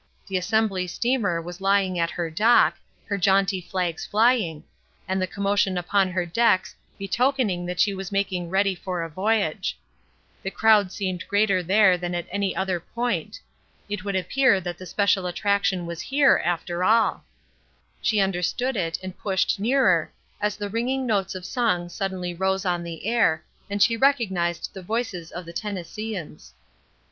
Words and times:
The 0.25 0.37
Assembly 0.37 0.87
steamer 0.87 1.39
was 1.39 1.61
lying 1.61 1.99
at 1.99 2.09
her 2.09 2.31
dock, 2.31 2.79
her 3.05 3.19
jaunty 3.19 3.61
flags 3.61 4.03
flying, 4.03 4.63
and 5.07 5.21
the 5.21 5.27
commotion 5.27 5.77
upon 5.77 6.09
her 6.09 6.25
decks 6.25 6.73
betokening 6.97 7.67
that 7.67 7.79
she 7.79 7.93
was 7.93 8.11
making 8.11 8.49
ready 8.49 8.73
for 8.73 9.03
a 9.03 9.09
voyage. 9.11 9.77
The 10.41 10.49
crowd 10.49 10.91
seemed 10.91 11.27
greater 11.27 11.61
there 11.61 11.99
than 11.99 12.15
at 12.15 12.25
any 12.31 12.55
other 12.55 12.79
point. 12.79 13.39
It 13.87 14.03
would 14.03 14.15
appear 14.15 14.59
that 14.59 14.79
the 14.79 14.87
special 14.87 15.27
attraction 15.27 15.85
was 15.85 16.01
here, 16.01 16.41
after 16.43 16.83
all. 16.83 17.23
She 18.01 18.19
understood 18.19 18.75
it, 18.75 18.97
and 19.03 19.15
pushed 19.15 19.59
nearer, 19.59 20.11
as 20.41 20.55
the 20.55 20.67
ringing 20.67 21.05
notes 21.05 21.35
of 21.35 21.45
song 21.45 21.89
suddenly 21.89 22.33
rose 22.33 22.65
on 22.65 22.81
the 22.81 23.05
air, 23.05 23.43
and 23.69 23.83
she 23.83 23.95
recognized 23.97 24.73
the 24.73 24.81
voices 24.81 25.29
of 25.31 25.45
the 25.45 25.53
Tennesseeans. 25.53 26.53